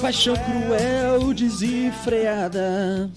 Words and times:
Paixão 0.00 0.34
cruel, 0.34 1.34
desenfreada. 1.34 3.10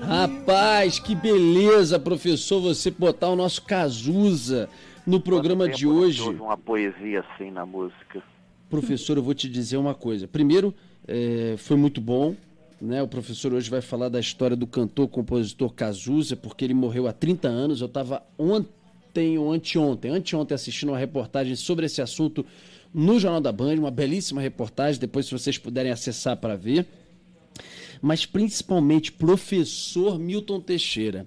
Rapaz, 0.00 0.98
que 0.98 1.14
beleza, 1.14 1.98
professor, 1.98 2.58
você 2.58 2.90
botar 2.90 3.28
o 3.28 3.36
nosso 3.36 3.62
Cazuza 3.62 4.68
no 5.06 5.20
programa 5.20 5.68
de 5.68 5.86
hoje. 5.86 6.22
uma 6.22 6.56
poesia 6.56 7.20
assim 7.20 7.50
na 7.50 7.66
música. 7.66 8.22
Professor, 8.70 9.18
eu 9.18 9.22
vou 9.22 9.34
te 9.34 9.46
dizer 9.46 9.76
uma 9.76 9.94
coisa. 9.94 10.26
Primeiro, 10.26 10.74
é, 11.06 11.56
foi 11.58 11.76
muito 11.76 12.00
bom. 12.00 12.34
Né? 12.80 13.02
O 13.02 13.08
professor 13.08 13.52
hoje 13.52 13.68
vai 13.68 13.82
falar 13.82 14.08
da 14.08 14.18
história 14.18 14.56
do 14.56 14.66
cantor, 14.66 15.08
compositor 15.08 15.70
Cazuza, 15.74 16.34
porque 16.34 16.64
ele 16.64 16.74
morreu 16.74 17.06
há 17.06 17.12
30 17.12 17.46
anos. 17.46 17.80
Eu 17.82 17.88
estava 17.88 18.22
ontem 18.38 19.36
ou 19.36 19.52
anteontem, 19.52 20.10
anteontem 20.10 20.54
assistindo 20.54 20.88
uma 20.88 20.98
reportagem 20.98 21.54
sobre 21.54 21.84
esse 21.84 22.00
assunto 22.00 22.44
no 22.92 23.18
Jornal 23.18 23.40
da 23.40 23.52
Band, 23.52 23.76
uma 23.76 23.90
belíssima 23.90 24.40
reportagem, 24.40 25.00
depois 25.00 25.26
se 25.26 25.32
vocês 25.32 25.56
puderem 25.58 25.92
acessar 25.92 26.36
para 26.36 26.56
ver. 26.56 26.86
Mas 28.00 28.26
principalmente 28.26 29.12
professor 29.12 30.18
Milton 30.18 30.60
Teixeira. 30.60 31.26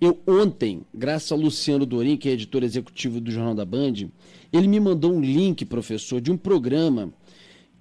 Eu 0.00 0.20
ontem, 0.26 0.82
graças 0.92 1.30
ao 1.30 1.38
Luciano 1.38 1.86
Dorim, 1.86 2.16
que 2.16 2.28
é 2.28 2.32
editor 2.32 2.64
executivo 2.64 3.20
do 3.20 3.30
Jornal 3.30 3.54
da 3.54 3.64
Band, 3.64 4.08
ele 4.52 4.66
me 4.66 4.80
mandou 4.80 5.12
um 5.12 5.20
link, 5.20 5.64
professor, 5.64 6.20
de 6.20 6.30
um 6.30 6.36
programa 6.36 7.12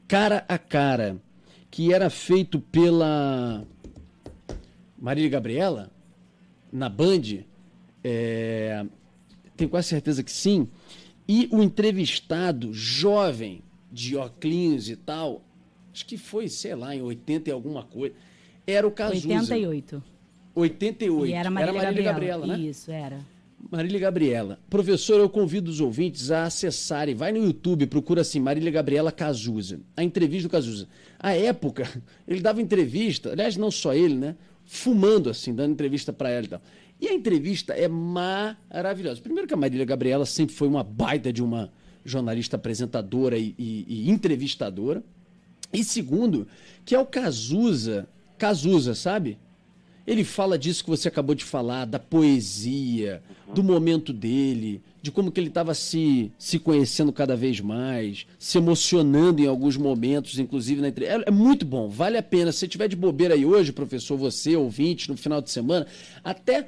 cara 0.08 0.46
a 0.48 0.58
cara 0.58 1.22
que 1.70 1.94
era 1.94 2.10
feito 2.10 2.60
pela 2.60 3.66
Marília 5.00 5.30
Gabriela 5.30 5.90
na 6.72 6.90
Band. 6.90 7.44
É, 8.04 8.86
tenho 9.56 9.70
quase 9.70 9.88
certeza 9.88 10.22
que 10.22 10.32
sim. 10.32 10.68
E 11.28 11.48
o 11.52 11.62
entrevistado, 11.62 12.74
jovem, 12.74 13.62
de 13.92 14.16
óculos 14.16 14.90
e 14.90 14.96
tal, 14.96 15.44
acho 15.94 16.06
que 16.06 16.18
foi, 16.18 16.48
sei 16.48 16.76
lá, 16.76 16.96
em 16.96 17.02
80 17.02 17.50
e 17.50 17.54
alguma 17.54 17.84
coisa, 17.84 18.16
era 18.66 18.88
o 18.88 18.92
Cazuza. 18.92 19.28
88. 19.28 20.04
88. 20.56 21.28
E 21.28 21.34
era 21.34 21.50
Marília, 21.50 21.82
Marília 21.82 22.04
Gabriela. 22.04 22.40
Gabriela, 22.42 22.58
né? 22.58 22.70
Isso, 22.70 22.92
era. 22.92 23.20
Marília 23.70 24.00
Gabriela. 24.00 24.60
Professor, 24.70 25.20
eu 25.20 25.30
convido 25.30 25.70
os 25.70 25.80
ouvintes 25.80 26.32
a 26.32 26.46
acessarem. 26.46 27.14
Vai 27.14 27.32
no 27.32 27.44
YouTube, 27.44 27.86
procura 27.86 28.22
assim, 28.22 28.40
Marília 28.40 28.72
Gabriela 28.72 29.12
Cazuza. 29.12 29.80
A 29.96 30.04
entrevista 30.04 30.48
do 30.48 30.52
Cazuza. 30.52 30.88
A 31.20 31.34
época, 31.34 31.88
ele 32.28 32.42
dava 32.42 32.62
entrevista, 32.62 33.32
aliás, 33.32 33.58
não 33.58 33.70
só 33.70 33.94
ele, 33.94 34.16
né? 34.16 34.36
Fumando, 34.66 35.30
assim, 35.30 35.54
dando 35.54 35.74
entrevista 35.74 36.12
para 36.14 36.30
ela 36.30 36.46
e 36.46 36.50
tal. 36.50 36.62
E 37.02 37.08
a 37.08 37.14
entrevista 37.14 37.74
é 37.74 37.88
maravilhosa. 37.88 39.20
Primeiro 39.22 39.48
que 39.48 39.54
a 39.54 39.58
Marília 39.58 39.84
Gabriela 39.86 40.26
sempre 40.26 40.56
foi 40.56 40.68
uma 40.68 40.84
baita 40.84 41.34
de 41.34 41.42
uma 41.42 41.72
jornalista 42.06 42.56
apresentadora 42.56 43.38
e, 43.38 43.56
e- 43.58 43.86
e 43.88 44.10
entrevistadora. 44.12 45.04
E 45.74 45.84
segundo, 45.84 46.48
que 46.86 46.94
é 46.94 47.00
o 47.00 47.06
Cazuza, 47.06 48.08
Cazuza, 48.38 48.94
sabe? 48.94 49.38
Ele 50.06 50.24
fala 50.24 50.58
disso 50.60 50.84
que 50.84 50.90
você 50.90 51.08
acabou 51.08 51.34
de 51.36 51.44
falar, 51.46 51.86
da 51.86 52.00
poesia, 52.00 53.22
do 53.54 53.64
momento 53.64 54.12
dele, 54.12 54.82
de 55.02 55.12
como 55.12 55.32
que 55.32 55.40
ele 55.40 55.48
estava 55.48 55.74
se, 55.74 56.32
se 56.38 56.58
conhecendo 56.60 57.14
cada 57.14 57.36
vez 57.36 57.60
mais, 57.62 58.26
se 58.38 58.58
emocionando 58.58 59.42
em 59.42 59.48
alguns 59.48 59.78
momentos, 59.78 60.38
inclusive 60.40 60.82
na 60.82 60.90
entrevista. 60.90 61.24
É, 61.26 61.30
é 61.30 61.32
muito 61.32 61.66
bom, 61.66 61.88
vale 61.88 62.18
a 62.18 62.24
pena. 62.24 62.52
Se 62.52 62.60
você 62.60 62.68
tiver 62.68 62.88
de 62.88 62.96
bobeira 62.96 63.36
aí 63.36 63.46
hoje, 63.46 63.72
professor, 63.72 64.18
você, 64.18 64.56
ouvinte, 64.56 65.10
no 65.10 65.16
final 65.16 65.40
de 65.42 65.50
semana, 65.52 65.86
até 66.24 66.68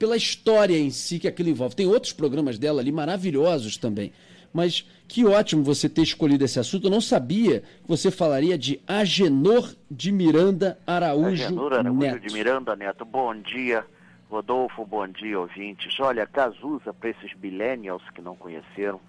pela 0.00 0.16
história 0.16 0.78
em 0.78 0.88
si 0.88 1.18
que 1.18 1.28
aquilo 1.28 1.50
envolve. 1.50 1.76
Tem 1.76 1.86
outros 1.86 2.14
programas 2.14 2.58
dela 2.58 2.80
ali 2.80 2.90
maravilhosos 2.90 3.76
também. 3.76 4.14
Mas 4.50 4.88
que 5.06 5.26
ótimo 5.26 5.62
você 5.62 5.90
ter 5.90 6.00
escolhido 6.00 6.42
esse 6.42 6.58
assunto. 6.58 6.86
Eu 6.86 6.90
não 6.90 7.02
sabia 7.02 7.60
que 7.60 7.86
você 7.86 8.10
falaria 8.10 8.56
de 8.56 8.80
Agenor 8.88 9.70
de 9.90 10.10
Miranda 10.10 10.78
Araújo 10.86 11.44
Agenor 11.44 11.74
Araújo 11.74 12.00
Neto. 12.00 12.20
de 12.26 12.32
Miranda 12.32 12.74
Neto, 12.74 13.04
bom 13.04 13.36
dia. 13.36 13.84
Rodolfo, 14.30 14.86
bom 14.86 15.06
dia, 15.06 15.38
ouvintes. 15.38 16.00
Olha, 16.00 16.26
Cazuza, 16.26 16.94
para 16.94 17.10
esses 17.10 17.32
millennials 17.34 18.02
que 18.14 18.22
não 18.22 18.34
conheceram, 18.34 19.00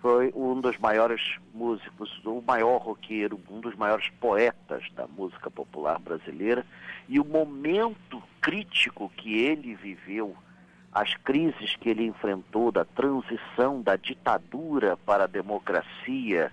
foi 0.00 0.32
um 0.36 0.60
dos 0.60 0.78
maiores 0.78 1.20
músicos, 1.52 2.08
o 2.24 2.40
maior 2.46 2.78
roqueiro, 2.78 3.40
um 3.50 3.60
dos 3.60 3.74
maiores 3.74 4.08
poetas 4.20 4.84
da 4.94 5.08
música 5.08 5.50
popular 5.50 5.98
brasileira. 5.98 6.64
E 7.08 7.18
o 7.18 7.24
momento 7.24 8.22
crítico 8.46 9.10
que 9.16 9.40
ele 9.42 9.74
viveu, 9.74 10.36
as 10.92 11.12
crises 11.16 11.74
que 11.74 11.88
ele 11.88 12.04
enfrentou 12.06 12.70
da 12.70 12.84
transição 12.84 13.82
da 13.82 13.96
ditadura 13.96 14.96
para 14.98 15.24
a 15.24 15.26
democracia 15.26 16.52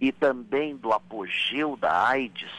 e 0.00 0.10
também 0.10 0.76
do 0.76 0.92
apogeu 0.92 1.76
da 1.76 2.08
AIDS, 2.08 2.50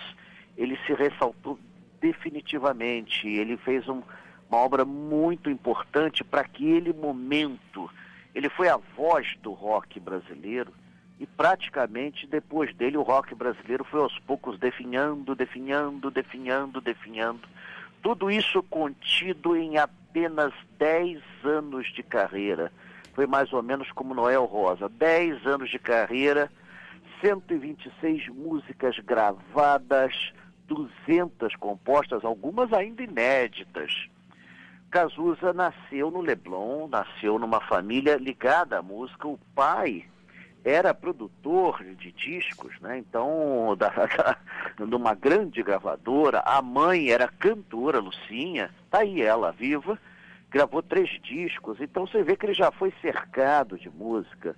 ele 0.57 0.79
se 0.87 0.93
ressaltou 0.93 1.59
definitivamente. 1.99 3.27
Ele 3.27 3.57
fez 3.57 3.85
um- 3.89 4.01
uma 4.49 4.59
obra 4.59 4.85
muito 4.85 5.49
importante 5.49 6.23
para 6.23 6.39
aquele 6.39 6.93
momento. 6.93 7.91
Ele 8.33 8.47
foi 8.47 8.69
a 8.69 8.77
voz 8.77 9.35
do 9.43 9.51
rock 9.51 9.99
brasileiro 9.99 10.73
e 11.19 11.25
praticamente 11.27 12.25
depois 12.25 12.73
dele 12.73 12.95
o 12.95 13.01
rock 13.01 13.35
brasileiro 13.35 13.83
foi 13.83 13.99
aos 13.99 14.17
poucos 14.19 14.57
definhando, 14.57 15.35
definhando, 15.35 16.09
definhando, 16.09 16.79
definhando. 16.79 17.45
Tudo 18.01 18.31
isso 18.31 18.63
contido 18.63 19.55
em 19.55 19.77
apenas 19.77 20.53
10 20.77 21.21
anos 21.43 21.91
de 21.93 22.01
carreira. 22.01 22.71
Foi 23.13 23.27
mais 23.27 23.51
ou 23.51 23.61
menos 23.61 23.91
como 23.91 24.13
Noel 24.13 24.45
Rosa. 24.45 24.87
10 24.87 25.45
anos 25.45 25.69
de 25.69 25.77
carreira, 25.77 26.49
126 27.21 28.29
músicas 28.29 28.97
gravadas, 28.99 30.31
200 30.67 31.55
compostas, 31.57 32.23
algumas 32.23 32.71
ainda 32.71 33.03
inéditas. 33.03 34.07
Cazuza 34.89 35.53
nasceu 35.53 36.09
no 36.09 36.21
Leblon, 36.21 36.87
nasceu 36.87 37.37
numa 37.37 37.59
família 37.59 38.15
ligada 38.15 38.79
à 38.79 38.81
música. 38.81 39.27
O 39.27 39.37
pai 39.53 40.05
era 40.63 40.93
produtor 40.93 41.83
de 41.95 42.11
discos, 42.11 42.79
né? 42.81 42.97
Então, 42.97 43.75
da, 43.79 43.89
da, 43.89 44.37
numa 44.85 45.13
grande 45.13 45.63
gravadora. 45.63 46.39
A 46.45 46.61
mãe 46.61 47.09
era 47.09 47.27
cantora, 47.27 47.99
Lucinha, 47.99 48.69
tá 48.89 48.99
aí 48.99 49.21
ela, 49.21 49.51
viva, 49.51 49.97
gravou 50.49 50.81
três 50.81 51.09
discos. 51.21 51.79
Então 51.79 52.05
você 52.05 52.23
vê 52.23 52.35
que 52.35 52.45
ele 52.45 52.53
já 52.53 52.71
foi 52.71 52.93
cercado 53.01 53.77
de 53.77 53.89
música. 53.89 54.55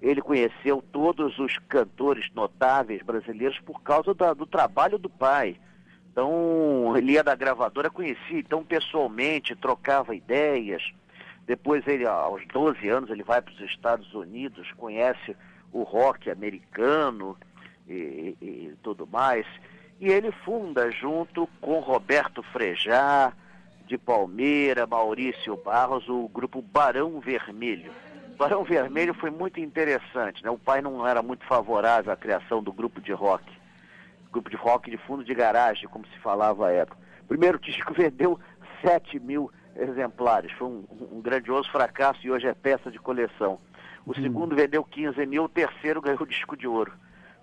Ele 0.00 0.22
conheceu 0.22 0.82
todos 0.92 1.38
os 1.38 1.58
cantores 1.68 2.30
notáveis 2.32 3.02
brasileiros 3.02 3.58
por 3.60 3.82
causa 3.82 4.14
da- 4.14 4.32
do 4.32 4.46
trabalho 4.46 4.96
do 4.96 5.10
pai. 5.10 5.56
Então, 6.12 6.96
ele 6.96 7.12
ia 7.12 7.22
da 7.22 7.34
gravadora, 7.34 7.90
conhecia, 7.90 8.38
então 8.38 8.64
pessoalmente 8.64 9.54
trocava 9.54 10.14
ideias. 10.14 10.82
Depois 11.48 11.84
ele, 11.88 12.06
aos 12.06 12.46
12 12.48 12.86
anos, 12.88 13.08
ele 13.10 13.24
vai 13.24 13.40
para 13.42 13.52
os 13.54 13.60
Estados 13.62 14.12
Unidos, 14.14 14.70
conhece 14.76 15.34
o 15.72 15.82
rock 15.82 16.30
americano 16.30 17.36
e, 17.88 18.36
e- 18.40 18.44
e 18.44 18.76
tudo 18.82 19.06
mais. 19.06 19.46
E 19.98 20.08
ele 20.08 20.30
funda 20.30 20.90
junto 20.92 21.48
com 21.60 21.80
Roberto 21.80 22.42
Frejá, 22.42 23.32
de 23.86 23.96
Palmeira, 23.96 24.86
Maurício 24.86 25.56
Barros, 25.56 26.06
o 26.08 26.28
grupo 26.28 26.60
Barão 26.60 27.18
Vermelho. 27.18 27.90
Barão 28.36 28.62
Vermelho 28.62 29.14
foi 29.14 29.30
muito 29.30 29.58
interessante, 29.58 30.44
né? 30.44 30.50
O 30.50 30.58
pai 30.58 30.82
não 30.82 31.04
era 31.06 31.22
muito 31.22 31.44
favorável 31.46 32.12
à 32.12 32.16
criação 32.16 32.62
do 32.62 32.72
grupo 32.72 33.00
de 33.00 33.10
rock 33.12 33.44
grupo 34.30 34.50
de 34.50 34.56
rock 34.56 34.90
de 34.90 34.98
fundo 34.98 35.24
de 35.24 35.32
garagem, 35.34 35.88
como 35.88 36.06
se 36.08 36.18
falava 36.18 36.68
à 36.68 36.70
época. 36.70 36.98
O 37.22 37.28
primeiro 37.28 37.58
disco 37.58 37.94
vendeu 37.96 38.38
7 38.82 39.18
mil 39.18 39.50
exemplares, 39.78 40.52
foi 40.52 40.66
um, 40.66 40.84
um 41.12 41.20
grandioso 41.20 41.70
fracasso 41.70 42.20
e 42.26 42.30
hoje 42.30 42.46
é 42.46 42.54
peça 42.54 42.90
de 42.90 42.98
coleção. 42.98 43.58
O 44.04 44.14
segundo 44.14 44.56
vendeu 44.56 44.82
15 44.82 45.24
mil, 45.26 45.44
o 45.44 45.48
terceiro 45.48 46.00
ganhou 46.00 46.22
o 46.22 46.26
disco 46.26 46.56
de 46.56 46.66
ouro. 46.66 46.92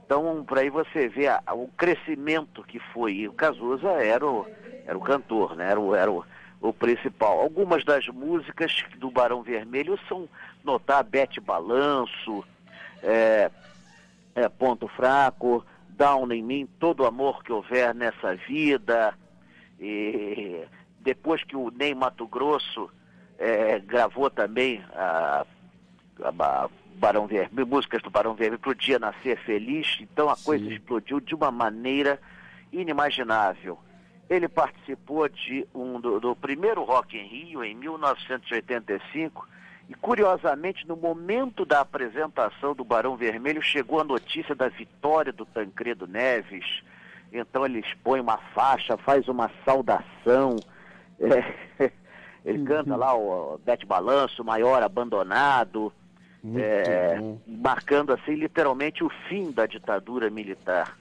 Então, 0.05 0.43
por 0.47 0.57
aí 0.59 0.69
você 0.69 1.07
vê 1.07 1.27
a- 1.27 1.41
o 1.53 1.67
crescimento 1.77 2.63
que 2.63 2.79
foi. 2.79 3.13
E 3.13 3.27
o 3.27 3.33
Cazuza 3.33 3.89
era 3.89 4.25
o, 4.25 4.45
era 4.85 4.97
o 4.97 5.01
cantor, 5.01 5.55
né? 5.55 5.69
era, 5.71 5.79
o, 5.79 5.95
era 5.95 6.11
o, 6.11 6.23
o 6.61 6.73
principal. 6.73 7.39
Algumas 7.39 7.83
das 7.85 8.07
músicas 8.07 8.83
do 8.97 9.09
Barão 9.09 9.41
Vermelho 9.41 9.97
são 10.07 10.27
notar 10.63 11.03
Bete 11.03 11.39
Balanço, 11.39 12.43
é, 13.01 13.49
é, 14.35 14.49
Ponto 14.49 14.87
Fraco, 14.87 15.65
Down 15.89 16.31
em 16.31 16.43
mim, 16.43 16.67
todo 16.79 17.01
o 17.01 17.05
amor 17.05 17.43
que 17.43 17.51
houver 17.51 17.93
nessa 17.95 18.35
vida. 18.35 19.13
E 19.79 20.63
depois 21.05 21.43
que 21.43 21.55
o 21.55 21.69
Ney 21.69 21.93
Mato 21.93 22.27
Grosso 22.27 22.89
eh, 23.37 23.79
gravou 23.79 24.29
também 24.29 24.83
a, 24.91 25.45
Barão 26.95 27.27
Vermelho, 27.27 27.67
músicas 27.67 28.01
do 28.01 28.09
Barão 28.09 28.33
Vermelho 28.33 28.59
para 28.59 28.71
o 28.71 28.75
Dia 28.75 28.97
Nascer 28.97 29.37
Feliz. 29.43 29.97
Então 30.01 30.29
a 30.29 30.35
Sim. 30.35 30.45
coisa 30.45 30.65
explodiu 30.65 31.19
de 31.19 31.35
uma 31.35 31.51
maneira 31.51 32.19
inimaginável. 32.71 33.77
Ele 34.27 34.47
participou 34.47 35.29
de 35.29 35.67
um 35.75 35.99
do, 35.99 36.19
do 36.19 36.35
primeiro 36.35 36.83
Rock 36.83 37.15
em 37.15 37.27
Rio 37.27 37.63
em 37.63 37.75
1985 37.75 39.47
e 39.87 39.93
curiosamente 39.93 40.87
no 40.87 40.95
momento 40.95 41.63
da 41.63 41.81
apresentação 41.81 42.73
do 42.73 42.83
Barão 42.83 43.15
Vermelho 43.15 43.61
chegou 43.61 44.01
a 44.01 44.03
notícia 44.03 44.55
da 44.55 44.69
vitória 44.69 45.31
do 45.31 45.45
Tancredo 45.45 46.07
Neves. 46.07 46.81
Então 47.31 47.63
ele 47.65 47.79
expõe 47.79 48.19
uma 48.19 48.37
faixa, 48.55 48.97
faz 48.97 49.27
uma 49.27 49.51
saudação. 49.63 50.55
É, 51.19 51.91
ele 52.45 52.59
uhum. 52.59 52.65
canta 52.65 52.95
lá 52.95 53.15
o 53.15 53.59
Bete 53.63 53.85
Balanço, 53.85 54.43
Maior 54.43 54.83
Abandonado, 54.83 55.91
é, 56.55 57.17
marcando 57.47 58.13
assim 58.13 58.35
literalmente 58.35 59.03
o 59.03 59.09
fim 59.27 59.51
da 59.51 59.65
ditadura 59.65 60.29
militar. 60.29 60.97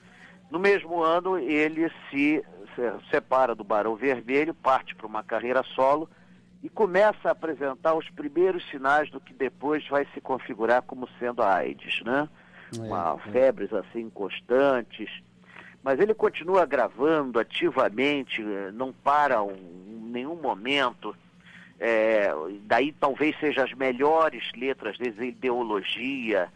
No 0.50 0.58
mesmo 0.58 1.02
ano 1.02 1.38
ele 1.38 1.90
se 2.10 2.42
separa 3.10 3.54
do 3.54 3.62
Barão 3.62 3.94
Vermelho, 3.94 4.54
parte 4.54 4.94
para 4.94 5.06
uma 5.06 5.22
carreira 5.22 5.62
solo 5.74 6.08
e 6.62 6.68
começa 6.68 7.28
a 7.28 7.32
apresentar 7.32 7.94
os 7.94 8.08
primeiros 8.08 8.66
sinais 8.70 9.10
do 9.10 9.20
que 9.20 9.34
depois 9.34 9.86
vai 9.86 10.06
se 10.14 10.20
configurar 10.20 10.82
como 10.82 11.06
sendo 11.18 11.42
a 11.42 11.56
AIDS, 11.56 12.02
né? 12.02 12.26
É, 12.74 12.80
uma, 12.80 13.20
é. 13.26 13.30
Febres 13.30 13.70
assim 13.72 14.08
constantes. 14.08 15.10
Mas 15.84 16.00
ele 16.00 16.14
continua 16.14 16.64
gravando 16.64 17.38
ativamente, 17.38 18.42
eh, 18.42 18.72
não 18.72 18.90
para 18.90 19.42
um, 19.42 19.52
em 19.52 20.10
nenhum 20.10 20.34
momento. 20.34 21.14
É, 21.78 22.30
daí 22.62 22.90
talvez 22.90 23.38
sejam 23.38 23.62
as 23.62 23.74
melhores 23.74 24.50
letras 24.56 24.96
de 24.96 25.08
ideologia, 25.22 26.48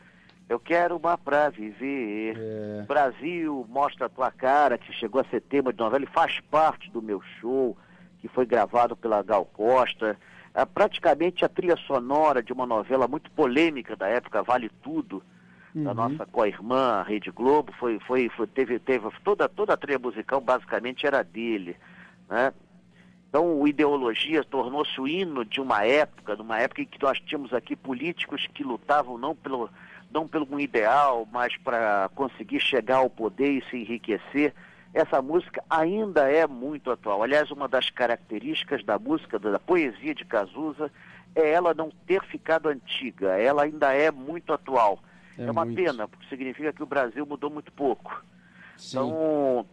eu 0.48 0.58
quero 0.58 0.96
uma 0.96 1.18
pra 1.18 1.50
viver. 1.50 2.36
É. 2.38 2.82
Brasil, 2.86 3.66
mostra 3.68 4.06
a 4.06 4.08
tua 4.08 4.30
cara, 4.30 4.78
que 4.78 4.92
chegou 4.94 5.20
a 5.20 5.24
ser 5.24 5.42
tema 5.42 5.72
de 5.72 5.78
novela, 5.78 5.98
ele 5.98 6.10
faz 6.10 6.40
parte 6.50 6.90
do 6.90 7.02
meu 7.02 7.20
show, 7.38 7.76
que 8.20 8.28
foi 8.28 8.46
gravado 8.46 8.96
pela 8.96 9.22
Gal 9.22 9.44
Costa. 9.44 10.16
É, 10.54 10.64
praticamente 10.64 11.44
a 11.44 11.48
trilha 11.48 11.76
sonora 11.76 12.42
de 12.42 12.52
uma 12.52 12.64
novela 12.64 13.06
muito 13.06 13.30
polêmica 13.32 13.94
da 13.94 14.08
época, 14.08 14.42
Vale 14.42 14.70
Tudo, 14.82 15.22
uhum. 15.74 15.84
da 15.84 15.94
nossa 15.94 16.26
co-irmã, 16.26 17.04
Rede 17.06 17.30
Globo, 17.30 17.72
foi, 17.78 17.98
foi, 18.00 18.28
foi, 18.28 18.46
teve, 18.46 18.78
teve 18.78 19.08
toda, 19.24 19.48
toda 19.48 19.74
a 19.74 19.76
trilha 19.76 19.98
musical 19.98 20.40
basicamente 20.40 21.06
era 21.06 21.22
dele. 21.22 21.76
Né? 22.28 22.52
Então, 23.28 23.60
o 23.60 23.68
ideologia 23.68 24.42
tornou-se 24.42 24.98
o 25.00 25.06
hino 25.06 25.44
de 25.44 25.60
uma 25.60 25.84
época, 25.84 26.34
numa 26.36 26.58
época 26.58 26.82
em 26.82 26.86
que 26.86 27.00
nós 27.02 27.20
tínhamos 27.20 27.52
aqui 27.52 27.76
políticos 27.76 28.46
que 28.54 28.64
lutavam 28.64 29.18
não 29.18 29.34
pelo 29.34 29.68
não 30.10 30.26
pelo 30.26 30.48
um 30.50 30.58
ideal, 30.58 31.28
mas 31.30 31.54
para 31.58 32.08
conseguir 32.14 32.60
chegar 32.60 32.96
ao 32.96 33.10
poder 33.10 33.58
e 33.58 33.64
se 33.68 33.76
enriquecer, 33.76 34.54
essa 34.94 35.20
música 35.20 35.62
ainda 35.68 36.30
é 36.30 36.46
muito 36.46 36.90
atual. 36.90 37.22
Aliás, 37.22 37.50
uma 37.50 37.68
das 37.68 37.90
características 37.90 38.82
da 38.82 38.98
música, 38.98 39.38
da 39.38 39.58
poesia 39.58 40.14
de 40.14 40.24
Cazuza, 40.24 40.90
é 41.34 41.50
ela 41.50 41.74
não 41.74 41.90
ter 42.06 42.22
ficado 42.24 42.68
antiga, 42.68 43.38
ela 43.38 43.64
ainda 43.64 43.92
é 43.92 44.10
muito 44.10 44.52
atual. 44.52 44.98
É, 45.38 45.44
é 45.44 45.50
uma 45.50 45.64
muito. 45.64 45.76
pena, 45.76 46.08
porque 46.08 46.26
significa 46.28 46.72
que 46.72 46.82
o 46.82 46.86
Brasil 46.86 47.24
mudou 47.24 47.50
muito 47.50 47.72
pouco. 47.72 48.22
Sim. 48.76 48.98
Então, 48.98 49.66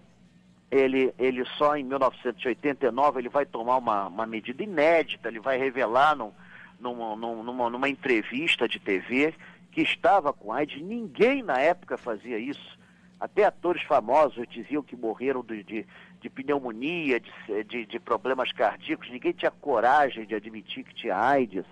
ele, 0.71 1.13
ele 1.17 1.45
só 1.57 1.75
em 1.75 1.83
1989 1.83 3.19
ele 3.19 3.29
vai 3.29 3.45
tomar 3.45 3.77
uma, 3.77 4.07
uma 4.07 4.25
medida 4.25 4.63
inédita, 4.63 5.27
ele 5.27 5.39
vai 5.39 5.57
revelar 5.57 6.15
num, 6.15 6.31
numa, 6.79 7.15
numa, 7.15 7.69
numa 7.69 7.89
entrevista 7.89 8.67
de 8.67 8.79
TV 8.79 9.33
que 9.71 9.81
estava 9.81 10.31
com 10.31 10.53
AIDS, 10.53 10.81
ninguém 10.81 11.43
na 11.43 11.59
época 11.59 11.97
fazia 11.97 12.39
isso. 12.39 12.77
Até 13.19 13.45
atores 13.45 13.83
famosos 13.83 14.47
diziam 14.49 14.83
que 14.83 14.95
morreram 14.95 15.43
de, 15.43 15.63
de, 15.63 15.85
de 16.21 16.29
pneumonia, 16.29 17.19
de, 17.19 17.63
de, 17.63 17.85
de, 17.85 17.99
problemas 17.99 18.51
cardíacos, 18.51 19.09
ninguém 19.09 19.31
tinha 19.31 19.51
coragem 19.51 20.25
de 20.25 20.35
admitir 20.35 20.83
que 20.83 20.93
tinha 20.93 21.17
AIDS. 21.17 21.65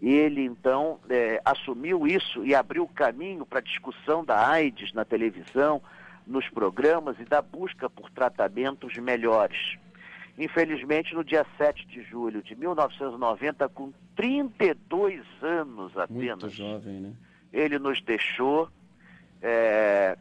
Ele, 0.00 0.44
então, 0.44 1.00
é, 1.08 1.40
assumiu 1.44 2.06
isso 2.06 2.44
e 2.44 2.54
abriu 2.54 2.84
o 2.84 2.88
caminho 2.88 3.44
para 3.44 3.58
a 3.58 3.62
discussão 3.62 4.24
da 4.24 4.48
AIDS 4.48 4.92
na 4.92 5.04
televisão, 5.04 5.82
nos 6.26 6.48
programas 6.48 7.18
e 7.18 7.24
da 7.24 7.42
busca 7.42 7.90
por 7.90 8.10
tratamentos 8.10 8.96
melhores. 8.98 9.76
Infelizmente, 10.38 11.14
no 11.14 11.24
dia 11.24 11.44
7 11.56 11.86
de 11.86 12.02
julho 12.02 12.42
de 12.42 12.54
1990, 12.54 13.68
com 13.70 13.92
32 14.14 15.24
anos 15.42 15.96
apenas. 15.96 16.42
Muito 16.42 16.48
jovem, 16.50 17.00
né? 17.00 17.12
ele 17.52 17.78
nos 17.78 18.00
deixou, 18.00 18.68
é, 19.42 20.16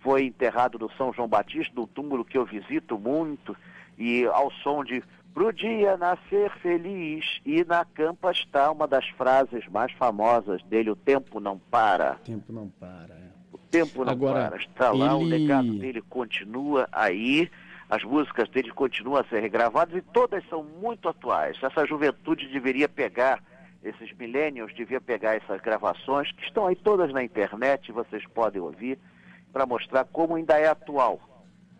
foi 0.00 0.24
enterrado 0.24 0.78
no 0.78 0.90
São 0.92 1.12
João 1.12 1.28
Batista, 1.28 1.72
no 1.74 1.86
túmulo 1.86 2.24
que 2.24 2.38
eu 2.38 2.44
visito 2.44 2.98
muito, 2.98 3.56
e 3.96 4.24
ao 4.26 4.50
som 4.50 4.84
de 4.84 5.02
Pro 5.38 5.52
dia 5.52 5.96
nascer 5.96 6.50
feliz, 6.60 7.24
e 7.46 7.62
na 7.62 7.84
campa 7.84 8.32
está 8.32 8.72
uma 8.72 8.88
das 8.88 9.06
frases 9.10 9.64
mais 9.68 9.92
famosas 9.92 10.60
dele, 10.64 10.90
o 10.90 10.96
tempo 10.96 11.38
não 11.38 11.56
para. 11.56 12.14
O 12.14 12.24
tempo 12.24 12.52
não 12.52 12.68
para, 12.68 13.14
é. 13.14 13.30
O 13.52 13.56
tempo 13.56 14.04
não 14.04 14.10
Agora, 14.10 14.48
para, 14.48 14.56
está 14.56 14.90
lá, 14.90 15.14
ele... 15.14 15.14
o 15.14 15.28
legado 15.28 15.78
dele 15.78 16.02
continua 16.02 16.88
aí, 16.90 17.48
as 17.88 18.02
músicas 18.02 18.48
dele 18.48 18.72
continuam 18.72 19.20
a 19.20 19.24
ser 19.26 19.38
regravadas 19.38 19.94
e 19.96 20.02
todas 20.02 20.42
são 20.48 20.64
muito 20.64 21.08
atuais. 21.08 21.56
Essa 21.62 21.86
juventude 21.86 22.48
deveria 22.48 22.88
pegar 22.88 23.40
esses 23.84 24.12
millennials 24.18 24.74
deviam 24.74 25.00
pegar 25.00 25.36
essas 25.36 25.60
gravações, 25.60 26.32
que 26.32 26.42
estão 26.42 26.66
aí 26.66 26.74
todas 26.74 27.12
na 27.12 27.22
internet, 27.22 27.92
vocês 27.92 28.26
podem 28.34 28.60
ouvir, 28.60 28.98
para 29.52 29.64
mostrar 29.64 30.04
como 30.06 30.34
ainda 30.34 30.58
é 30.58 30.66
atual 30.66 31.20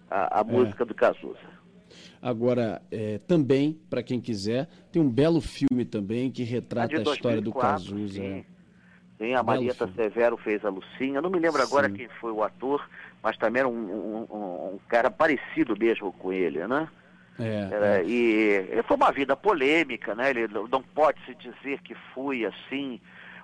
a, 0.09 0.39
a 0.39 0.41
é. 0.43 0.45
música 0.45 0.85
do 0.85 0.95
Cazuza. 0.95 1.58
Agora, 2.21 2.83
é, 2.91 3.19
também, 3.27 3.79
para 3.89 4.03
quem 4.03 4.21
quiser, 4.21 4.69
tem 4.91 5.01
um 5.01 5.09
belo 5.09 5.41
filme 5.41 5.85
também 5.85 6.31
que 6.31 6.43
retrata 6.43 6.97
a, 6.97 7.03
história 7.03 7.41
do 7.41 7.53
Cazuza. 7.53 8.21
Sim, 8.21 8.45
sim 9.19 9.35
a 9.35 9.43
Marieta 9.43 9.89
Severo 9.95 10.37
fez 10.37 10.65
a 10.65 10.69
Lucinha. 10.69 11.21
Não 11.21 11.31
me 11.31 11.39
lembro 11.39 11.63
agora 11.63 11.89
sim. 11.89 11.95
quem 11.95 12.09
foi 12.21 12.33
o 12.33 12.43
ator, 12.43 12.89
mas 13.23 13.37
também 13.37 13.61
era 13.61 13.69
um, 13.69 13.73
um, 13.73 14.75
um, 14.75 14.79
cara 14.89 15.11
parecido 15.11 15.77
mesmo 15.79 16.13
com 16.13 16.33
ele, 16.33 16.67
né? 16.67 16.89
É, 17.39 18.01
é. 18.01 18.05
E 18.05 18.83
foi 18.87 18.97
uma 18.97 19.13
vida 19.13 19.37
polêmica, 19.37 20.15
né? 20.15 20.31
Ele 20.31 20.49
não 20.49 20.83
pode 20.83 21.25
se 21.25 21.35
dizer 21.37 21.81
que 21.83 21.95
foi 22.13 22.45
assim 22.45 23.01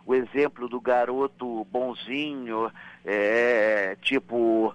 o 0.06 0.14
exemplo 0.14 0.68
do 0.68 0.80
garoto 0.80 1.64
bonzinho, 1.70 2.70
é, 3.04 3.96
tipo 4.02 4.74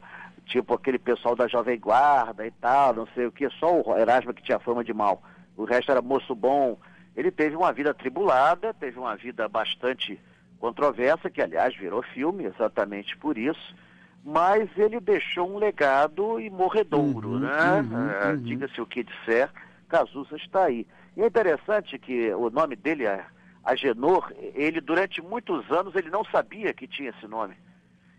tipo 0.50 0.74
aquele 0.74 1.00
pessoal 1.00 1.36
da 1.36 1.48
Jovem 1.48 1.79
Guarda 1.79 2.46
e 2.46 2.51
tal, 2.51 2.94
não 2.94 3.08
sei 3.13 3.25
o 3.25 3.32
que, 3.32 3.50
só 3.51 3.82
o 3.82 3.98
Erasmo 3.98 4.34
que 4.34 4.44
tinha 4.44 4.60
fama 4.60 4.84
de 4.84 4.94
mal. 4.94 5.22
O 5.56 5.63
resto 5.63 5.91
era 5.91 6.01
moço 6.01 6.36
bom. 6.36 6.77
Ele 7.15 7.32
teve 7.32 7.56
uma 7.56 7.72
vida 7.72 7.94
tribulada, 7.94 8.74
teve 8.74 9.00
uma 9.00 9.15
vida 9.15 9.48
bastante 9.48 10.20
controversa, 10.60 11.29
que 11.29 11.41
aliás 11.41 11.75
virou 11.75 12.01
filme 12.01 12.46
exatamente 12.46 13.15
por 13.18 13.38
isso 13.38 13.75
mas 14.24 14.70
ele 14.77 15.00
deixou 15.00 15.50
um 15.50 15.58
legado 15.58 16.39
e 16.39 16.50
morredouro, 16.50 17.29
uhum, 17.29 17.39
né? 17.39 17.82
Uhum, 17.82 18.10
é, 18.10 18.32
uhum. 18.32 18.41
Diga-se 18.41 18.82
o 18.82 18.86
que 18.86 19.03
disser, 19.03 19.50
Cazuza 19.88 20.36
está 20.36 20.65
aí. 20.65 20.86
E 21.15 21.22
é 21.22 21.27
interessante 21.27 21.98
que 21.98 22.32
o 22.34 22.50
nome 22.50 22.75
dele, 22.75 23.06
é 23.06 23.25
Agenor, 23.63 24.32
ele 24.53 24.82
durante 24.82 25.22
muitos 25.22 25.70
anos 25.72 25.96
ele 25.96 26.10
não 26.10 26.24
sabia 26.25 26.74
que 26.74 26.88
tinha 26.88 27.10
esse 27.10 27.27
nome. 27.27 27.56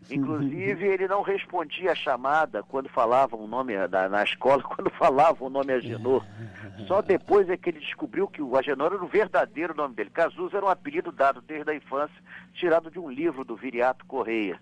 Inclusive, 0.09 0.87
ele 0.87 1.07
não 1.07 1.23
respondia 1.23 1.93
a 1.93 1.95
chamada 1.95 2.63
quando 2.63 2.89
falavam 2.89 3.41
o 3.41 3.47
nome 3.47 3.77
da, 3.89 4.09
na 4.09 4.23
escola, 4.23 4.63
quando 4.65 4.91
falavam 4.91 5.49
o 5.49 5.51
nome 5.51 5.73
Agenor. 5.73 6.25
Só 6.87 7.03
depois 7.03 7.49
é 7.51 7.57
que 7.57 7.71
ele 7.71 7.81
descobriu 7.81 8.27
que 8.27 8.41
o 8.41 8.57
Agenor 8.57 8.95
era 8.95 9.05
o 9.05 9.09
verdadeiro 9.09 9.75
nome 9.75 9.95
dele. 9.95 10.11
Cazuza 10.11 10.57
era 10.57 10.67
um 10.67 10.71
apelido 10.71 11.13
dado 11.13 11.41
desde 11.43 11.71
a 11.71 11.75
infância, 11.75 12.17
tirado 12.55 12.91
de 12.91 12.99
um 12.99 13.11
livro 13.11 13.45
do 13.45 13.57
Viriato 13.57 14.07
Correia. 14.07 14.61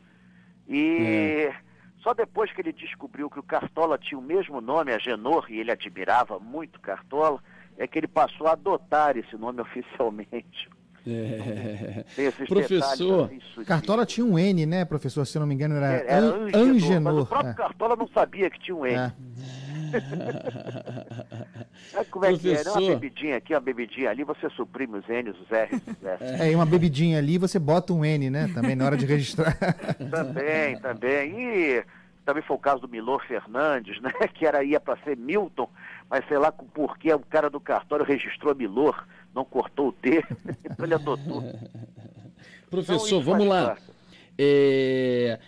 E 0.67 1.47
é. 1.49 1.55
só 1.99 2.13
depois 2.13 2.53
que 2.53 2.61
ele 2.61 2.73
descobriu 2.73 3.31
que 3.31 3.39
o 3.39 3.43
Cartola 3.43 3.97
tinha 3.97 4.19
o 4.19 4.23
mesmo 4.23 4.61
nome, 4.61 4.93
Agenor, 4.93 5.47
e 5.49 5.61
ele 5.61 5.71
admirava 5.71 6.39
muito 6.39 6.81
Cartola, 6.81 7.43
é 7.79 7.87
que 7.87 7.99
ele 7.99 8.09
passou 8.09 8.49
a 8.49 8.53
adotar 8.53 9.17
esse 9.17 9.37
nome 9.37 9.61
oficialmente. 9.63 10.69
É. 11.07 12.05
Professor, 12.47 13.31
assim, 13.31 13.65
Cartola 13.65 14.05
tinha 14.05 14.27
um 14.27 14.39
N, 14.39 14.67
né, 14.67 14.85
professor? 14.85 15.27
Se 15.27 15.37
eu 15.37 15.41
não 15.41 15.47
me 15.47 15.55
engano, 15.55 15.77
era, 15.77 16.05
era 16.07 16.27
An 16.27 16.51
Angenor. 16.55 17.23
O 17.23 17.27
próprio 17.27 17.51
é. 17.51 17.55
Cartola 17.55 17.97
não 17.97 18.09
sabia 18.09 18.51
que 18.51 18.61
tinha 18.61 18.77
um 18.77 18.85
N. 18.85 18.97
É. 18.97 19.13
como 22.11 22.25
é 22.25 22.31
Professor... 22.31 22.63
que 22.63 22.69
é? 22.69 22.73
Uma 22.73 22.81
bebidinha 22.95 23.37
aqui, 23.37 23.55
uma 23.55 23.61
bebidinha 23.61 24.11
ali, 24.11 24.25
você 24.25 24.51
suprime 24.51 24.99
os 24.99 25.07
N's, 25.07 25.37
os 25.41 25.49
R's, 25.49 25.81
os. 25.87 26.41
É, 26.41 26.51
e 26.53 26.55
uma 26.55 26.67
bebidinha 26.67 27.19
ali, 27.19 27.39
você 27.39 27.59
bota 27.59 27.93
um 27.93 28.05
N, 28.05 28.31
né? 28.31 28.49
Também 28.55 28.77
na 28.77 28.85
hora 28.85 28.97
de 28.97 29.07
registrar. 29.07 29.57
também, 30.11 30.79
também. 30.81 31.41
E 31.41 31.85
também 32.25 32.43
foi 32.43 32.57
o 32.57 32.61
caso 32.61 32.83
do 32.83 32.89
Milor 32.89 33.25
Fernandes, 33.27 34.01
né? 34.03 34.13
Que 34.35 34.47
era, 34.47 34.63
ia 34.63 34.79
para 34.79 34.97
ser 34.99 35.17
Milton, 35.17 35.69
mas 36.11 36.27
sei 36.27 36.39
lá 36.39 36.51
por 36.51 36.99
que 36.99 37.13
o 37.13 37.19
cara 37.21 37.51
do 37.51 37.61
cartório 37.61 38.05
registrou 38.05 38.55
Milor, 38.55 39.07
não 39.35 39.45
cortou 39.45 39.89
o 39.89 39.93
T, 39.93 40.25
então 40.65 40.85
ele 40.85 40.95
adotou. 40.95 41.43
Professor, 42.71 43.23
vamos 43.23 43.47
lá. 43.47 43.77
É... 44.39 45.39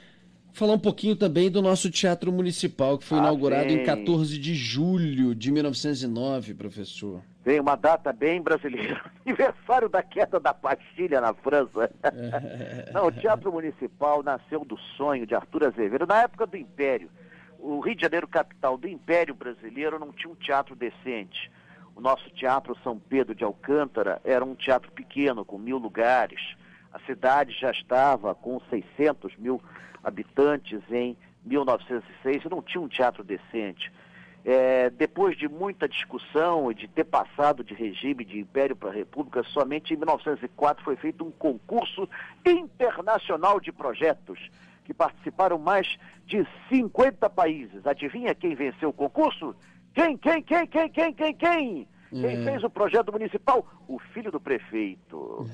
Falar 0.52 0.74
um 0.74 0.78
pouquinho 0.78 1.16
também 1.16 1.50
do 1.50 1.62
nosso 1.62 1.90
Teatro 1.90 2.32
Municipal, 2.32 2.98
que 2.98 3.04
foi 3.04 3.18
ah, 3.18 3.22
inaugurado 3.22 3.68
bem. 3.68 3.82
em 3.82 3.84
14 3.84 4.38
de 4.38 4.54
julho 4.54 5.34
de 5.34 5.52
1909, 5.52 6.54
professor. 6.54 7.22
Vem 7.44 7.60
uma 7.60 7.76
data 7.76 8.12
bem 8.12 8.42
brasileira. 8.42 9.00
Aniversário 9.24 9.88
da 9.88 10.02
queda 10.02 10.38
da 10.38 10.52
Bastilha 10.52 11.20
na 11.20 11.32
França. 11.32 11.90
Não, 12.92 13.06
o 13.06 13.12
Teatro 13.12 13.52
Municipal 13.52 14.22
nasceu 14.22 14.64
do 14.64 14.76
sonho 14.96 15.26
de 15.26 15.34
Arthur 15.34 15.64
Azevedo 15.64 16.06
na 16.06 16.22
época 16.22 16.46
do 16.46 16.56
Império. 16.56 17.08
O 17.62 17.80
Rio 17.80 17.94
de 17.94 18.02
Janeiro, 18.02 18.26
capital 18.26 18.78
do 18.78 18.88
Império 18.88 19.34
Brasileiro, 19.34 19.98
não 19.98 20.12
tinha 20.12 20.32
um 20.32 20.34
teatro 20.34 20.74
decente. 20.74 21.50
O 21.94 22.00
nosso 22.00 22.30
Teatro 22.30 22.74
São 22.82 22.98
Pedro 22.98 23.34
de 23.34 23.44
Alcântara 23.44 24.20
era 24.24 24.42
um 24.42 24.54
teatro 24.54 24.90
pequeno, 24.90 25.44
com 25.44 25.58
mil 25.58 25.76
lugares. 25.76 26.56
A 26.90 26.98
cidade 27.00 27.52
já 27.52 27.70
estava 27.70 28.34
com 28.34 28.58
600 28.70 29.36
mil 29.36 29.62
habitantes 30.02 30.80
em 30.90 31.16
1906 31.44 32.44
e 32.44 32.48
não 32.48 32.62
tinha 32.62 32.80
um 32.80 32.88
teatro 32.88 33.22
decente. 33.22 33.92
É, 34.42 34.88
depois 34.88 35.36
de 35.36 35.46
muita 35.46 35.86
discussão 35.86 36.72
e 36.72 36.74
de 36.74 36.88
ter 36.88 37.04
passado 37.04 37.62
de 37.62 37.74
regime 37.74 38.24
de 38.24 38.38
império 38.38 38.74
para 38.74 38.90
república, 38.90 39.42
somente 39.42 39.92
em 39.92 39.98
1904 39.98 40.82
foi 40.82 40.96
feito 40.96 41.22
um 41.22 41.30
concurso 41.30 42.08
internacional 42.46 43.60
de 43.60 43.70
projetos, 43.70 44.50
que 44.90 44.94
participaram 44.94 45.56
mais 45.56 45.96
de 46.26 46.44
50 46.68 47.30
países. 47.30 47.86
Adivinha 47.86 48.34
quem 48.34 48.56
venceu 48.56 48.88
o 48.88 48.92
concurso? 48.92 49.54
Quem, 49.94 50.16
quem, 50.16 50.42
quem, 50.42 50.66
quem, 50.66 50.88
quem, 50.88 51.14
quem, 51.14 51.34
quem? 51.34 51.88
Quem 52.10 52.24
é. 52.24 52.44
fez 52.44 52.64
o 52.64 52.70
projeto 52.70 53.12
municipal? 53.12 53.64
O 53.86 54.00
filho 54.12 54.32
do 54.32 54.40
prefeito. 54.40 55.16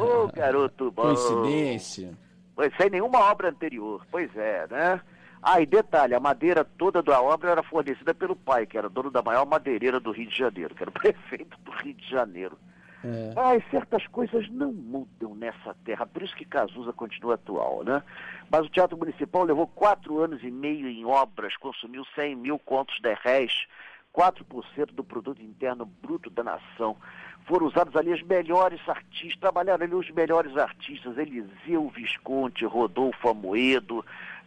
Ô, 0.00 0.24
oh, 0.24 0.32
garoto 0.32 0.90
bom. 0.90 1.02
Coincidência. 1.02 2.12
Foi 2.56 2.72
sem 2.76 2.90
nenhuma 2.90 3.20
obra 3.30 3.50
anterior. 3.50 4.04
Pois 4.10 4.36
é, 4.36 4.66
né? 4.68 5.00
Ah, 5.40 5.60
e 5.60 5.66
detalhe, 5.66 6.12
a 6.12 6.18
madeira 6.18 6.64
toda 6.64 7.00
da 7.00 7.22
obra 7.22 7.52
era 7.52 7.62
fornecida 7.62 8.12
pelo 8.12 8.34
pai, 8.34 8.66
que 8.66 8.76
era 8.76 8.88
dono 8.88 9.12
da 9.12 9.22
maior 9.22 9.46
madeireira 9.46 10.00
do 10.00 10.10
Rio 10.10 10.28
de 10.28 10.36
Janeiro, 10.36 10.74
que 10.74 10.82
era 10.82 10.90
o 10.90 10.92
prefeito 10.98 11.56
do 11.60 11.70
Rio 11.70 11.94
de 11.94 12.10
Janeiro. 12.10 12.58
É. 13.06 13.56
E 13.56 13.70
certas 13.70 14.04
coisas 14.08 14.48
não 14.50 14.72
mudam 14.72 15.34
nessa 15.34 15.74
terra, 15.84 16.04
por 16.04 16.22
isso 16.22 16.34
que 16.34 16.44
Cazuza 16.44 16.92
continua 16.92 17.34
atual, 17.34 17.84
né? 17.84 18.02
Mas 18.50 18.66
o 18.66 18.68
Teatro 18.68 18.96
Municipal 18.96 19.44
levou 19.44 19.68
quatro 19.68 20.18
anos 20.18 20.42
e 20.42 20.50
meio 20.50 20.88
em 20.88 21.04
obras, 21.04 21.56
consumiu 21.56 22.04
100 22.16 22.34
mil 22.34 22.58
contos 22.58 22.98
de 23.00 23.14
réis, 23.14 23.66
4% 24.12 24.92
do 24.92 25.04
produto 25.04 25.40
interno 25.40 25.84
bruto 25.84 26.30
da 26.30 26.42
nação. 26.42 26.96
Foram 27.44 27.66
usados 27.66 27.94
ali 27.94 28.12
os 28.12 28.22
melhores 28.22 28.80
artistas, 28.88 29.38
trabalharam 29.38 29.84
ali 29.84 29.94
os 29.94 30.10
melhores 30.10 30.56
artistas, 30.56 31.16
Eliseu 31.16 31.88
Visconti, 31.90 32.64
Rodolfo 32.64 33.28
Amoedo, 33.28 34.04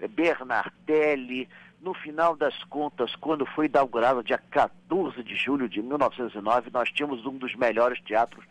Bernardelli. 0.09 1.47
No 1.81 1.93
final 1.93 2.35
das 2.35 2.61
contas, 2.65 3.15
quando 3.15 3.45
foi 3.45 3.67
inaugurado, 3.67 4.21
dia 4.21 4.37
14 4.37 5.23
de 5.23 5.35
julho 5.35 5.69
de 5.69 5.81
1909, 5.81 6.69
nós 6.71 6.91
tínhamos 6.91 7.25
um 7.25 7.37
dos 7.37 7.55
melhores 7.55 8.01
teatros 8.01 8.45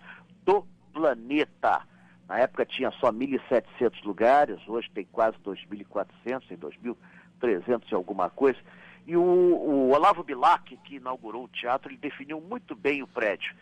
do 0.45 0.67
planeta. 0.95 1.83
Na 2.27 2.39
época 2.39 2.65
tinha 2.65 2.91
só 2.93 3.13
1.700 3.13 4.03
lugares, 4.03 4.59
hoje 4.67 4.91
tem 4.95 5.05
quase 5.13 5.37
2.400, 5.45 6.49
tem 6.49 6.57
2.300 6.57 7.83
e 7.91 7.95
alguma 7.95 8.31
coisa. 8.31 8.59
E 9.07 9.15
o, 9.15 9.23
o 9.23 9.91
Olavo 9.91 10.23
Bilac, 10.23 10.75
que 10.79 10.97
inaugurou 10.97 11.45
o 11.45 11.49
teatro, 11.49 11.91
ele 11.91 11.99
definiu 11.99 12.41
muito 12.41 12.75
bem 12.75 13.03
o 13.03 13.07
prédio. 13.07 13.55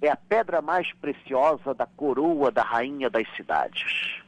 É 0.00 0.10
a 0.10 0.16
pedra 0.16 0.62
mais 0.62 0.92
preciosa 0.92 1.74
da 1.74 1.86
coroa 1.86 2.52
da 2.52 2.62
rainha 2.62 3.10
das 3.10 3.28
cidades. 3.34 4.22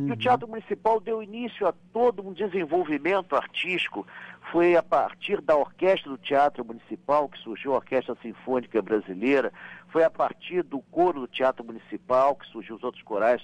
Uhum. 0.00 0.08
E 0.08 0.12
o. 0.12 0.16
Teatro 0.16 0.48
Municipal 0.48 1.00
deu 1.00 1.22
início 1.22 1.66
a 1.66 1.74
todo 1.92 2.26
um 2.26 2.32
desenvolvimento 2.32 3.36
artístico. 3.36 4.06
Foi 4.50 4.74
a 4.76 4.82
partir 4.82 5.40
da 5.40 5.56
orquestra 5.56 6.10
do 6.10 6.18
Teatro 6.18 6.64
Municipal 6.64 7.28
que 7.28 7.38
surgiu 7.38 7.72
a 7.72 7.76
Orquestra 7.76 8.16
Sinfônica 8.22 8.80
Brasileira. 8.82 9.52
Foi 9.88 10.02
a 10.02 10.10
partir 10.10 10.62
do 10.62 10.80
coro 10.90 11.20
do 11.20 11.28
Teatro 11.28 11.64
Municipal 11.64 12.34
que 12.34 12.46
surgiu 12.46 12.76
os 12.76 12.82
outros 12.82 13.02
corais. 13.02 13.42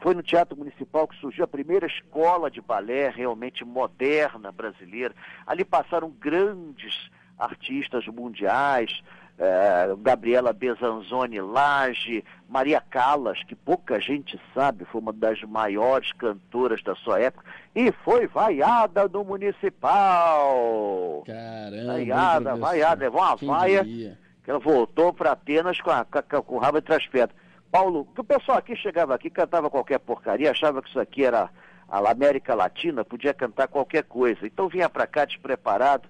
Foi 0.00 0.14
no 0.14 0.22
Teatro 0.22 0.56
Municipal 0.56 1.08
que 1.08 1.16
surgiu 1.16 1.44
a 1.44 1.48
primeira 1.48 1.86
escola 1.86 2.50
de 2.50 2.60
balé 2.60 3.08
realmente 3.10 3.64
moderna 3.64 4.52
brasileira. 4.52 5.14
Ali 5.46 5.64
passaram 5.64 6.10
grandes 6.10 7.10
artistas 7.38 8.06
mundiais, 8.06 9.02
eh, 9.38 9.94
Gabriela 9.98 10.52
Bezanzoni 10.52 11.40
Lage, 11.40 12.24
Maria 12.48 12.80
Callas, 12.80 13.42
que 13.44 13.54
pouca 13.54 14.00
gente 14.00 14.40
sabe, 14.54 14.84
foi 14.84 15.00
uma 15.00 15.12
das 15.12 15.42
maiores 15.42 16.12
cantoras 16.12 16.82
da 16.82 16.94
sua 16.94 17.20
época, 17.20 17.44
e 17.74 17.90
foi 18.04 18.26
vaiada 18.26 19.08
no 19.08 19.24
Municipal. 19.24 21.22
Caramba! 21.26 21.92
Vaiada, 21.92 22.56
vaiada, 22.56 23.04
levou 23.04 23.20
uma 23.20 23.36
Quem 23.36 23.48
vaia, 23.48 23.84
diria? 23.84 24.18
que 24.44 24.50
ela 24.50 24.60
voltou 24.60 25.12
para 25.12 25.32
Atenas 25.32 25.80
com, 25.80 25.90
a, 25.90 26.04
com 26.04 26.54
o 26.54 26.58
rabo 26.58 26.78
entre 26.78 26.94
as 26.94 27.06
pedras. 27.06 27.36
Paulo, 27.72 28.06
que 28.14 28.20
o 28.20 28.24
pessoal 28.24 28.58
aqui 28.58 28.76
chegava 28.76 29.14
aqui, 29.16 29.28
cantava 29.28 29.68
qualquer 29.68 29.98
porcaria, 29.98 30.52
achava 30.52 30.80
que 30.80 30.88
isso 30.88 31.00
aqui 31.00 31.24
era 31.24 31.50
a 31.88 32.10
América 32.10 32.54
Latina, 32.54 33.04
podia 33.04 33.34
cantar 33.34 33.66
qualquer 33.66 34.04
coisa. 34.04 34.46
Então 34.46 34.68
vinha 34.68 34.88
para 34.88 35.08
cá 35.08 35.24
despreparado, 35.24 36.08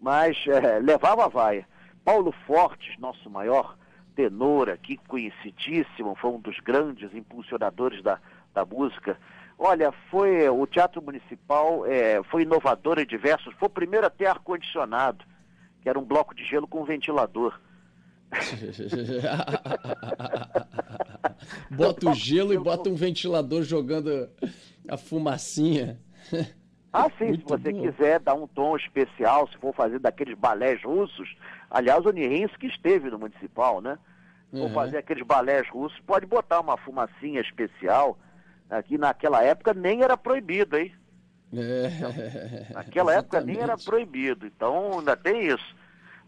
mas 0.00 0.36
é, 0.46 0.78
levava 0.78 1.24
a 1.24 1.28
vaia. 1.28 1.66
Paulo 2.04 2.32
Fortes, 2.46 2.98
nosso 2.98 3.30
maior 3.30 3.76
tenor 4.14 4.68
aqui, 4.68 4.98
conhecidíssimo, 5.08 6.14
foi 6.16 6.30
um 6.30 6.40
dos 6.40 6.58
grandes 6.60 7.14
impulsionadores 7.14 8.02
da, 8.02 8.18
da 8.52 8.64
música. 8.64 9.18
Olha, 9.58 9.92
foi 10.10 10.48
o 10.48 10.66
Teatro 10.66 11.02
Municipal 11.02 11.84
é, 11.86 12.22
foi 12.24 12.42
inovador 12.42 12.98
em 12.98 13.06
diversos. 13.06 13.54
Foi 13.54 13.68
o 13.68 13.70
primeiro 13.70 14.06
a 14.06 14.10
ter 14.10 14.26
ar-condicionado, 14.26 15.24
que 15.82 15.88
era 15.88 15.98
um 15.98 16.04
bloco 16.04 16.34
de 16.34 16.44
gelo 16.44 16.66
com 16.66 16.84
ventilador. 16.84 17.58
bota 21.70 22.10
o 22.10 22.14
gelo 22.14 22.54
e 22.54 22.58
bota 22.58 22.88
um 22.88 22.94
ventilador 22.94 23.62
jogando 23.62 24.30
a 24.88 24.96
fumacinha. 24.96 26.00
Ah, 26.92 27.08
sim, 27.18 27.26
Muito 27.26 27.42
se 27.42 27.48
você 27.48 27.72
bom. 27.72 27.82
quiser 27.82 28.18
dar 28.20 28.34
um 28.34 28.46
tom 28.46 28.76
especial, 28.76 29.48
se 29.48 29.56
for 29.58 29.74
fazer 29.74 29.98
daqueles 30.00 30.36
balés 30.36 30.82
russos. 30.82 31.36
Aliás, 31.70 32.04
o 32.04 32.10
Nihinsky 32.10 32.66
esteve 32.66 33.10
no 33.10 33.18
municipal, 33.18 33.80
né? 33.80 33.96
Uhum. 34.52 34.72
Fazer 34.74 34.98
aqueles 34.98 35.24
balés 35.24 35.68
russos, 35.68 36.00
pode 36.00 36.26
botar 36.26 36.60
uma 36.60 36.76
fumacinha 36.76 37.40
especial. 37.40 38.18
Aqui 38.68 38.98
naquela 38.98 39.42
época 39.42 39.72
nem 39.72 40.02
era 40.02 40.16
proibido, 40.16 40.76
hein? 40.76 40.92
É. 41.52 41.86
Então, 41.96 42.12
naquela 42.74 43.14
época 43.14 43.40
nem 43.40 43.58
era 43.58 43.76
proibido, 43.76 44.46
então 44.46 44.98
ainda 44.98 45.16
tem 45.16 45.46
isso. 45.46 45.76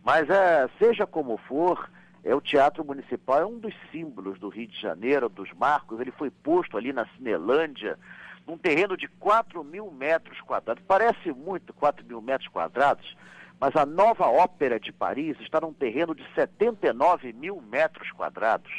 Mas 0.04 0.28
é, 0.30 0.68
seja 0.78 1.06
como 1.06 1.36
for, 1.36 1.88
é 2.24 2.34
o 2.34 2.40
Teatro 2.40 2.84
Municipal 2.84 3.40
é 3.40 3.46
um 3.46 3.58
dos 3.58 3.74
símbolos 3.90 4.38
do 4.38 4.48
Rio 4.48 4.68
de 4.68 4.80
Janeiro, 4.80 5.28
dos 5.28 5.52
marcos. 5.52 6.00
Ele 6.00 6.12
foi 6.12 6.30
posto 6.30 6.76
ali 6.76 6.92
na 6.92 7.06
Cinelândia, 7.16 7.98
num 8.46 8.56
terreno 8.58 8.96
de 8.96 9.08
4 9.08 9.62
mil 9.62 9.90
metros 9.90 10.40
quadrados. 10.40 10.82
Parece 10.86 11.32
muito 11.32 11.72
4 11.72 12.04
mil 12.04 12.20
metros 12.20 12.48
quadrados, 12.48 13.16
mas 13.60 13.74
a 13.76 13.86
nova 13.86 14.26
Ópera 14.26 14.78
de 14.78 14.92
Paris 14.92 15.38
está 15.40 15.60
num 15.60 15.72
terreno 15.72 16.14
de 16.14 16.24
79 16.34 17.32
mil 17.32 17.60
metros 17.60 18.10
quadrados. 18.12 18.72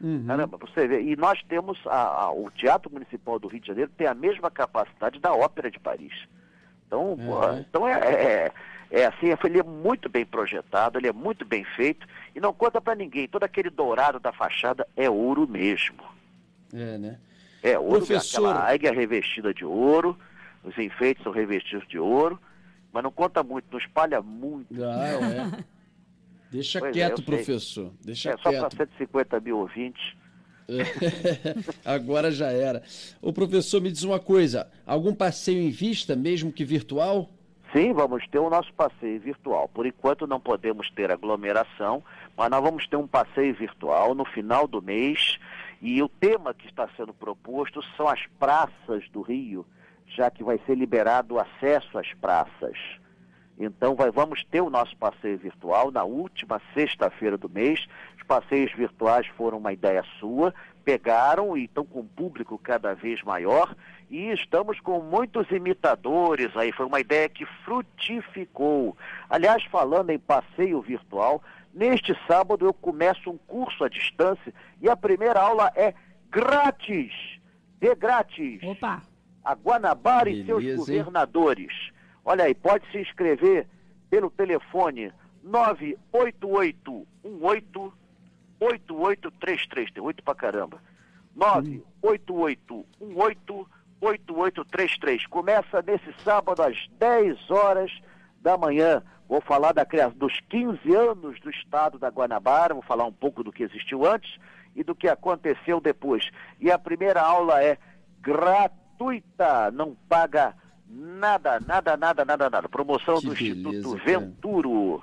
Uhum. 0.00 0.24
Caramba, 0.26 0.58
você 0.58 0.86
vê. 0.86 1.02
E 1.02 1.16
nós 1.16 1.42
temos 1.48 1.78
a, 1.86 2.24
a, 2.24 2.32
o 2.32 2.50
Teatro 2.50 2.92
Municipal 2.92 3.38
do 3.38 3.48
Rio 3.48 3.60
de 3.60 3.68
Janeiro 3.68 3.90
tem 3.96 4.06
a 4.06 4.14
mesma 4.14 4.50
capacidade 4.50 5.18
da 5.18 5.32
Ópera 5.32 5.70
de 5.70 5.80
Paris. 5.80 6.12
Então, 6.86 7.14
uhum. 7.14 7.58
então 7.58 7.88
é, 7.88 7.98
é 7.98 8.52
é 8.94 9.06
assim, 9.06 9.26
ele 9.44 9.58
é 9.58 9.62
muito 9.64 10.08
bem 10.08 10.24
projetado, 10.24 10.98
ele 10.98 11.08
é 11.08 11.12
muito 11.12 11.44
bem 11.44 11.64
feito 11.64 12.06
e 12.32 12.38
não 12.38 12.52
conta 12.52 12.80
para 12.80 12.94
ninguém. 12.94 13.26
Todo 13.26 13.42
aquele 13.42 13.68
dourado 13.68 14.20
da 14.20 14.32
fachada 14.32 14.86
é 14.96 15.10
ouro 15.10 15.48
mesmo. 15.48 15.98
É, 16.72 16.96
né? 16.96 17.18
É 17.64 17.78
ouro, 17.78 18.04
Professor... 18.04 18.46
aquela 18.46 18.70
águia 18.70 18.92
revestida 18.92 19.54
de 19.54 19.64
ouro, 19.64 20.18
os 20.62 20.76
enfeites 20.76 21.24
são 21.24 21.32
revestidos 21.32 21.88
de 21.88 21.98
ouro, 21.98 22.38
mas 22.92 23.02
não 23.02 23.10
conta 23.10 23.42
muito, 23.42 23.64
não 23.72 23.78
espalha 23.78 24.20
muito. 24.20 24.84
Ah, 24.84 25.58
é. 25.60 25.64
Deixa 26.52 26.78
pois 26.78 26.90
é, 26.90 26.92
quieto, 26.92 27.22
é, 27.22 27.24
professor. 27.24 27.90
Deixa 28.04 28.30
é, 28.30 28.36
quieto. 28.36 28.42
Só 28.42 28.68
para 28.68 28.86
150 28.86 29.40
mil 29.40 29.58
ouvintes. 29.58 30.14
Agora 31.84 32.30
já 32.30 32.52
era. 32.52 32.82
O 33.22 33.32
professor 33.32 33.80
me 33.80 33.90
diz 33.90 34.02
uma 34.02 34.20
coisa: 34.20 34.70
algum 34.86 35.14
passeio 35.14 35.62
em 35.62 35.70
vista, 35.70 36.14
mesmo 36.14 36.52
que 36.52 36.66
virtual? 36.66 37.30
Sim, 37.72 37.92
vamos 37.94 38.26
ter 38.28 38.38
o 38.38 38.50
nosso 38.50 38.72
passeio 38.74 39.18
virtual. 39.20 39.68
Por 39.68 39.86
enquanto 39.86 40.26
não 40.26 40.38
podemos 40.38 40.88
ter 40.90 41.10
aglomeração, 41.10 42.04
mas 42.36 42.50
nós 42.50 42.62
vamos 42.62 42.86
ter 42.86 42.96
um 42.96 43.06
passeio 43.06 43.54
virtual 43.54 44.14
no 44.14 44.24
final 44.26 44.68
do 44.68 44.82
mês. 44.82 45.38
E 45.86 46.02
o 46.02 46.08
tema 46.08 46.54
que 46.54 46.66
está 46.66 46.88
sendo 46.96 47.12
proposto 47.12 47.82
são 47.94 48.08
as 48.08 48.26
praças 48.38 49.06
do 49.10 49.20
Rio, 49.20 49.66
já 50.06 50.30
que 50.30 50.42
vai 50.42 50.58
ser 50.64 50.76
liberado 50.76 51.34
o 51.34 51.38
acesso 51.38 51.98
às 51.98 52.10
praças. 52.14 52.78
Então 53.58 53.94
vai, 53.94 54.10
vamos 54.10 54.42
ter 54.44 54.62
o 54.62 54.70
nosso 54.70 54.96
passeio 54.96 55.36
virtual 55.36 55.90
na 55.90 56.02
última 56.02 56.58
sexta-feira 56.72 57.36
do 57.36 57.50
mês. 57.50 57.86
Os 58.16 58.22
passeios 58.22 58.72
virtuais 58.72 59.26
foram 59.36 59.58
uma 59.58 59.74
ideia 59.74 60.02
sua, 60.18 60.54
pegaram 60.86 61.54
e 61.54 61.64
estão 61.64 61.84
com 61.84 62.00
um 62.00 62.06
público 62.06 62.56
cada 62.56 62.94
vez 62.94 63.22
maior 63.22 63.76
e 64.08 64.30
estamos 64.30 64.80
com 64.80 65.02
muitos 65.02 65.50
imitadores 65.50 66.56
aí. 66.56 66.72
Foi 66.72 66.86
uma 66.86 67.00
ideia 67.00 67.28
que 67.28 67.44
frutificou. 67.62 68.96
Aliás, 69.28 69.62
falando 69.64 70.08
em 70.08 70.18
passeio 70.18 70.80
virtual, 70.80 71.42
neste 71.74 72.16
sábado 72.26 72.64
eu 72.64 72.72
começo 72.72 73.30
um 73.30 73.36
curso 73.36 73.84
à 73.84 73.88
distância 73.88 74.54
e 74.80 74.88
a 74.88 74.96
primeira 74.96 75.38
aula 75.40 75.70
é 75.74 75.92
grátis. 76.30 77.12
De 77.80 77.94
grátis. 77.94 78.62
Opa! 78.62 79.02
A 79.44 79.54
Guanabara 79.54 80.24
Beleza, 80.24 80.42
e 80.42 80.46
seus 80.46 80.64
hein? 80.64 80.76
governadores. 80.76 81.92
Olha 82.24 82.44
aí, 82.44 82.54
pode 82.54 82.90
se 82.90 82.98
inscrever 82.98 83.66
pelo 84.08 84.30
telefone 84.30 85.12
98818 85.42 87.92
8833. 88.60 89.90
Tem 89.90 90.02
oito 90.02 90.22
pra 90.22 90.34
caramba. 90.34 90.80
98818 91.34 93.68
8833. 94.00 95.26
Começa 95.26 95.82
nesse 95.82 96.10
sábado 96.22 96.62
às 96.62 96.88
10 96.98 97.50
horas 97.50 97.92
da 98.40 98.56
manhã. 98.56 99.02
Vou 99.28 99.40
falar 99.40 99.72
da 99.72 99.84
dos 100.16 100.38
15 100.50 100.94
anos 100.94 101.40
do 101.40 101.50
estado 101.50 101.98
da 101.98 102.08
Guanabara, 102.08 102.74
vou 102.74 102.82
falar 102.82 103.04
um 103.04 103.12
pouco 103.12 103.42
do 103.42 103.52
que 103.52 103.62
existiu 103.62 104.06
antes 104.06 104.38
e 104.76 104.84
do 104.84 104.94
que 104.94 105.08
aconteceu 105.08 105.80
depois. 105.80 106.30
E 106.60 106.70
a 106.70 106.78
primeira 106.78 107.22
aula 107.22 107.62
é 107.62 107.78
gratuita, 108.20 109.70
não 109.70 109.96
paga 110.08 110.54
nada, 110.88 111.58
nada, 111.60 111.96
nada, 111.96 112.24
nada, 112.24 112.50
nada. 112.50 112.68
Promoção 112.68 113.20
Que 113.20 113.26
do 113.26 113.34
beleza, 113.34 113.58
Instituto 113.58 113.96
cara. 113.96 114.18
Venturo. 114.20 115.02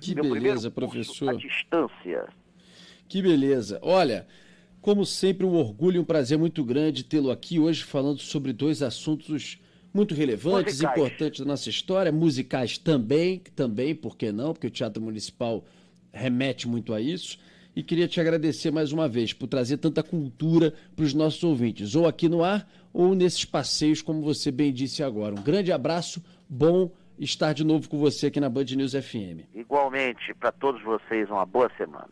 Que 0.00 0.14
Meu 0.14 0.32
beleza, 0.32 0.70
professor. 0.70 1.30
À 1.30 1.34
distância. 1.34 2.28
Que 3.08 3.22
beleza. 3.22 3.78
Olha, 3.82 4.26
como 4.80 5.04
sempre, 5.04 5.44
um 5.44 5.54
orgulho 5.54 5.96
e 5.96 5.98
um 5.98 6.04
prazer 6.04 6.38
muito 6.38 6.64
grande 6.64 7.04
tê-lo 7.04 7.30
aqui 7.30 7.58
hoje 7.58 7.84
falando 7.84 8.18
sobre 8.18 8.52
dois 8.52 8.82
assuntos 8.82 9.59
muito 9.92 10.14
relevantes, 10.14 10.74
Musicais. 10.74 10.98
importantes 10.98 11.40
da 11.40 11.46
nossa 11.46 11.68
história, 11.68 12.12
musicais 12.12 12.78
também, 12.78 13.42
também, 13.54 13.94
por 13.94 14.16
que 14.16 14.30
não? 14.30 14.52
Porque 14.52 14.66
o 14.66 14.70
Teatro 14.70 15.02
Municipal 15.02 15.64
remete 16.12 16.68
muito 16.68 16.94
a 16.94 17.00
isso. 17.00 17.38
E 17.74 17.82
queria 17.82 18.08
te 18.08 18.20
agradecer 18.20 18.70
mais 18.70 18.92
uma 18.92 19.08
vez 19.08 19.32
por 19.32 19.46
trazer 19.46 19.76
tanta 19.76 20.02
cultura 20.02 20.74
para 20.96 21.04
os 21.04 21.14
nossos 21.14 21.42
ouvintes, 21.44 21.94
ou 21.94 22.06
aqui 22.06 22.28
no 22.28 22.42
ar, 22.42 22.68
ou 22.92 23.14
nesses 23.14 23.44
passeios, 23.44 24.02
como 24.02 24.22
você 24.22 24.50
bem 24.50 24.72
disse 24.72 25.02
agora. 25.02 25.34
Um 25.34 25.42
grande 25.42 25.70
abraço, 25.70 26.22
bom 26.48 26.90
estar 27.18 27.52
de 27.52 27.62
novo 27.62 27.88
com 27.88 27.98
você 27.98 28.26
aqui 28.26 28.40
na 28.40 28.48
Band 28.48 28.64
News 28.76 28.92
FM. 28.92 29.46
Igualmente, 29.54 30.34
para 30.34 30.50
todos 30.50 30.82
vocês, 30.82 31.30
uma 31.30 31.46
boa 31.46 31.70
semana. 31.76 32.08